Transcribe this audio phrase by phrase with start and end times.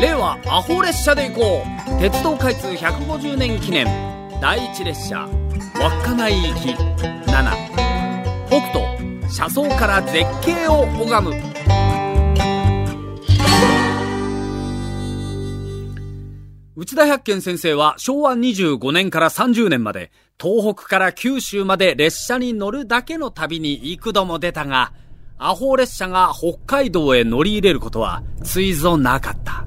[0.00, 1.64] 令和アホ列車で行こ
[1.98, 2.00] う。
[2.00, 3.86] 鉄道開通150年記念。
[4.40, 5.28] 第一列車
[5.74, 7.70] 稚内行き7
[8.48, 11.34] 北斗車窓から絶景を拝む。
[16.76, 20.10] 内田百軒先生は昭和25年から30年まで
[20.40, 24.94] 東北から九州まで列車に乗るだけの旅に幾度も出たが
[25.42, 29.66] アホ列車が北海道へ乗り入れることはついぞなかった。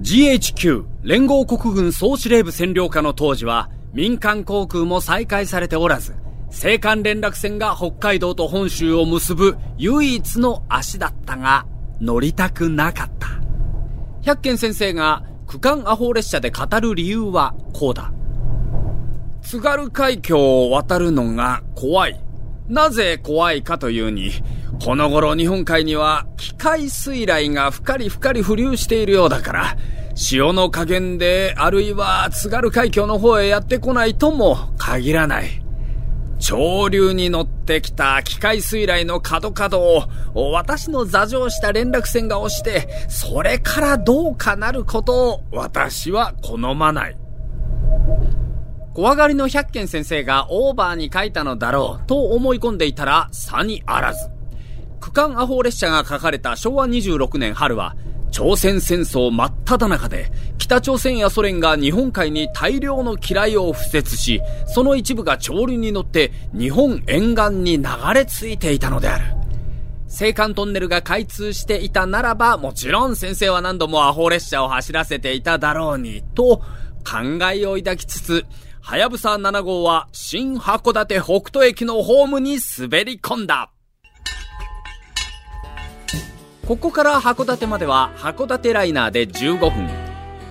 [0.00, 6.14] GHQ 連合国軍総司令部占領下の当時は民間航空も再開されておらず
[6.46, 11.66] 青函連絡船が北海道と本州を結ぶ唯一の足だったが
[12.00, 13.28] 乗りたくなかった。
[14.22, 18.12] 百軒先生が区間アホ列車で語る理由はこうだ。
[19.42, 22.29] 津軽海峡を渡るのが怖い。
[22.70, 24.30] なぜ怖いかというに
[24.82, 29.76] この頃日本海には機械水雷がふかりふかり浮流しているようだから、
[30.14, 35.62] 潮の加減であるいは津軽海峡の方へやってこないとも限らない。
[36.38, 40.06] 潮流に乗ってきた機械水雷の角角を
[40.52, 47.19] 私の座乗した連絡船が押して、それからどうかなることを私は好まない。
[48.94, 54.28] 怖がりの百軒先生がオーバーに書いたのだろうと思い込んでいたら、さにあらず。
[54.98, 57.94] 区間アホ列車が書かれた昭和26年春は、
[58.32, 69.24] 朝鮮戦争真っ只中で、北朝鮮やソ連が日本海に大量の機雷を敷設し、その一部が潮流に乗って日本沿岸に流れ着いていたのである。
[70.08, 76.62] 青函トンネルが開通していたならば、もちろん先生は何度もアホ列車を走らせていただろうに、と
[77.04, 78.46] 考えを抱きつつ、
[78.80, 83.70] はやぶさ7号は新函館北斗駅のホームに滑り込んだ。
[86.66, 89.88] ここから函館までは函館ライナーで15分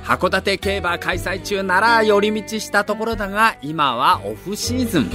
[0.04, 5.10] 函館競馬開催中なら寄り道したところだが今はオフシーズン。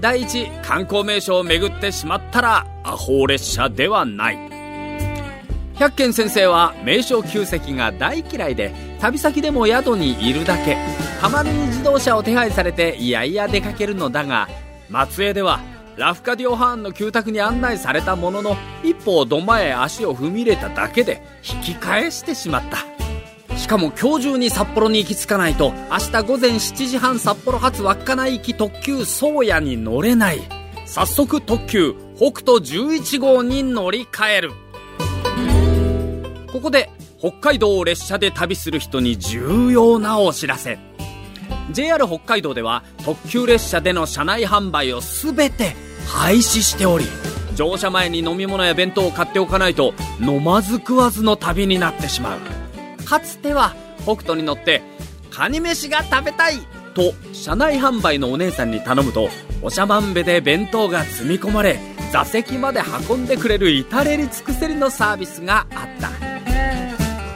[0.00, 4.55] 第一観光名所を巡ってしまったらアホ列車ではない。
[5.78, 10.78] 百軒先生は名所旧跡が大嫌いで旅先でも宿にいるだけ。
[11.20, 14.48] たまに自動車を手配されていやいや出かけるのだが
[14.88, 15.60] 松江では
[15.96, 22.84] ラフカディオハーンの旧宅に案内されたものの一歩土間へ足を踏み入れただけで引き返してしまった。
[23.56, 30.40] しかも今日中に札幌に行き着かないと明日午前7時半札幌発稚内行き特急宗谷に乗れない。
[30.84, 34.52] 早速特急北斗11号に乗り換える。
[36.52, 40.78] ここで北海道を列車で旅する人に重要なお知らせ。
[41.72, 45.74] JR 北海道では特急列車での車内販売を全て
[46.06, 47.04] 廃止しており
[47.56, 53.04] 乗車前に飲み物や弁当を買っておかないと飲まず食わずの旅になってしまう。
[53.04, 53.74] かつては
[54.04, 54.82] 北斗に乗って
[55.30, 56.54] カニ飯が食べたい！
[56.94, 59.28] と車内販売のお姉さんに頼むと
[59.62, 61.78] おしゃまんべで弁当が積み込まれ
[62.12, 62.80] 座席まで
[63.10, 66.15] 運んでくれる至れり尽くせりのサービスがあった。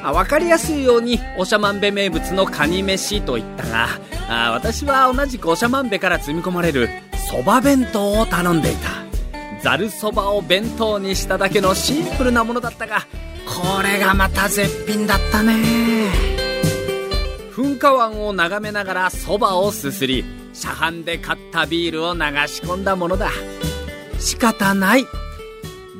[0.03, 3.88] あ分かりやすいようにおしゃまんべ名物のカニ飯と言ったが
[4.28, 6.88] あ私は同じくおしゃまんべから積み込まれる
[7.31, 9.00] そば弁当を頼んでいた。
[9.62, 13.06] ざるそばを弁当にしただけのシンプルなものだったが
[13.47, 16.10] これがまた絶品だったね。
[17.53, 20.25] 噴火湾を眺めながらそばをすすり
[20.55, 23.31] 車販で買ったビールを流し込んだものだ。
[24.19, 25.05] 仕方ない。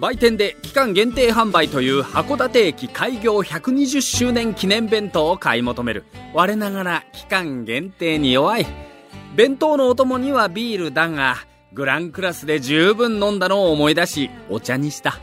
[0.01, 6.05] 売店で期間限定販売という函館駅開業120周年記念弁当を買い求める。
[6.33, 8.67] 我ながら期間限定に弱い。
[9.37, 11.37] 弁当のお供にはビールだが
[11.75, 15.21] グランクラスで十分飲んだのを思い出しお茶にした。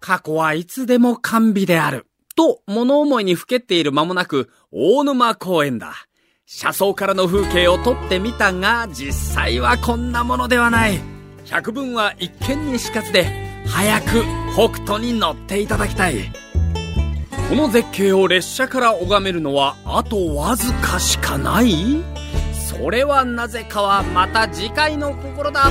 [0.00, 2.08] 過去はいつでも甘美である。
[2.34, 6.08] と物思いにふけっている間もなく大沼公園だ。
[6.52, 11.00] 車窓からの風景を撮ってみたが実際はこんなものではない。
[11.44, 16.16] 百聞は一見にしかずで早く北斗に乗っていただきたい。
[17.48, 22.02] この絶景を列車から拝めるのはあとわずかしかない？
[22.68, 25.70] それはなぜかはまた次回の心だ。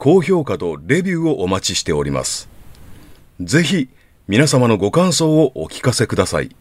[0.00, 2.48] 高評価とレビューをお待ちしております。
[3.38, 3.90] ぜひ
[4.28, 6.56] 皆様のご感想をお聞かせください。